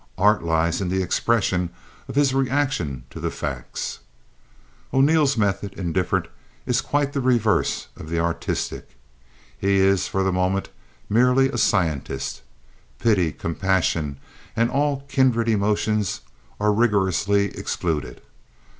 Art 0.17 0.41
lies 0.43 0.81
in 0.81 0.89
the 0.89 1.03
expression 1.03 1.69
of 2.07 2.15
his 2.15 2.33
reaction 2.33 3.03
to 3.11 3.19
the 3.19 3.29
facts. 3.29 3.99
O'Neill's 4.91 5.37
method 5.37 5.73
in 5.73 5.93
Diff'rent 5.93 6.27
is 6.65 6.81
quite 6.81 7.13
the 7.13 7.21
reverse 7.21 7.87
of 7.95 8.09
the 8.09 8.17
artistic. 8.19 8.95
He 9.55 9.75
is, 9.77 10.07
for 10.07 10.23
the 10.23 10.31
moment, 10.31 10.69
merely 11.07 11.49
a 11.51 11.57
scientist. 11.59 12.41
Pity, 12.97 13.31
compassion 13.31 14.17
and 14.55 14.71
all 14.71 15.01
kindred 15.01 15.47
emotions 15.47 16.21
are 16.59 16.73
rigorously 16.73 17.55
excluded. 17.55 18.21